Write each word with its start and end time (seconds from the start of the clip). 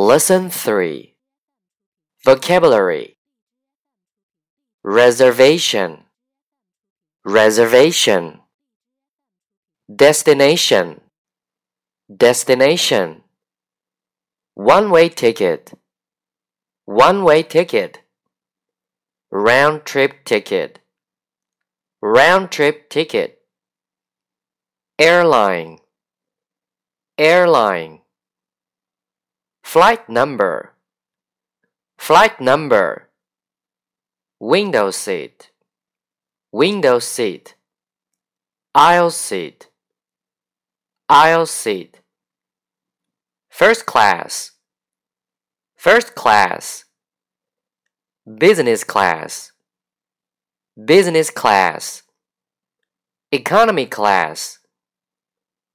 Lesson 0.00 0.48
3 0.48 1.16
Vocabulary. 2.24 3.18
Reservation. 4.84 6.04
Reservation. 7.24 8.38
Destination. 9.92 11.00
Destination. 12.16 13.24
One 14.54 14.88
way 14.92 15.08
ticket. 15.08 15.72
One 16.84 17.24
way 17.24 17.42
ticket. 17.42 18.02
Round 19.32 19.84
trip 19.84 20.24
ticket. 20.24 20.78
Round 22.00 22.52
trip 22.52 22.88
ticket. 22.88 23.40
Airline. 25.00 25.78
Airline 27.18 27.97
Flight 29.74 30.08
number. 30.08 30.72
Flight 31.98 32.40
number. 32.40 33.10
Window 34.40 34.90
seat. 34.90 35.50
Window 36.50 36.98
seat. 37.00 37.54
Aisle 38.74 39.10
seat. 39.10 39.68
Aisle 41.10 41.44
seat. 41.44 42.00
First 43.50 43.84
class. 43.84 44.52
First 45.76 46.14
class. 46.14 46.86
Business 48.24 48.84
class. 48.84 49.52
Business 50.82 51.28
class. 51.28 52.04
Economy 53.30 53.84
class. 53.84 54.60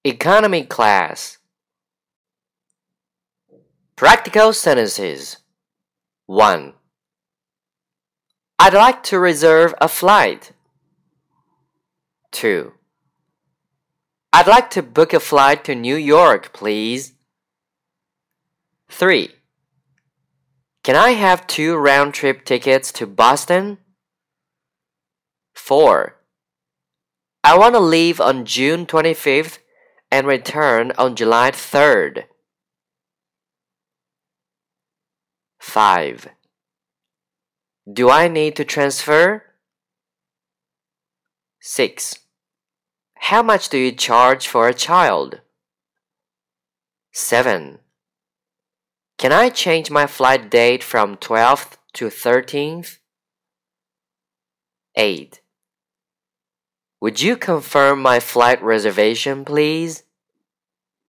Economy 0.03 0.63
class 0.63 1.37
Practical 3.95 4.53
sentences 4.53 5.37
1. 6.25 6.73
I'd 8.57 8.73
like 8.73 9.03
to 9.03 9.19
reserve 9.19 9.75
a 9.79 9.87
flight. 9.87 10.51
2. 12.31 12.73
I'd 14.33 14.47
like 14.47 14.71
to 14.71 14.81
book 14.81 15.13
a 15.13 15.19
flight 15.19 15.63
to 15.65 15.75
New 15.75 15.95
York, 15.95 16.53
please. 16.53 17.13
3. 18.89 19.29
Can 20.83 20.95
I 20.95 21.11
have 21.11 21.45
two 21.45 21.75
round 21.75 22.15
trip 22.15 22.45
tickets 22.45 22.91
to 22.93 23.05
Boston? 23.05 23.77
4. 25.53 26.15
I 27.43 27.57
want 27.59 27.75
to 27.75 27.79
leave 27.79 28.19
on 28.19 28.45
June 28.45 28.87
25th 28.87 29.59
and 30.11 30.25
return 30.25 30.93
on 30.97 31.15
July 31.15 31.51
3rd. 31.51 32.23
5. 35.73 36.27
Do 37.91 38.07
I 38.07 38.27
need 38.27 38.55
to 38.57 38.63
transfer? 38.63 39.41
6. 41.61 42.19
How 43.15 43.41
much 43.41 43.69
do 43.69 43.79
you 43.79 43.91
charge 43.91 44.47
for 44.47 44.67
a 44.67 44.73
child? 44.75 45.41
7. 47.11 47.79
Can 49.17 49.31
I 49.31 49.49
change 49.49 49.89
my 49.89 50.05
flight 50.05 50.51
date 50.51 50.83
from 50.83 51.17
12th 51.17 51.77
to 51.93 52.05
13th? 52.05 52.99
8. 54.95 55.41
Would 57.01 57.19
you 57.19 57.35
confirm 57.35 57.99
my 57.99 58.19
flight 58.19 58.61
reservation, 58.61 59.43
please? 59.43 60.03